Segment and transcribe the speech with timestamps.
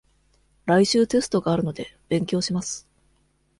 [0.65, 2.87] 来週テストがあるので、勉強します。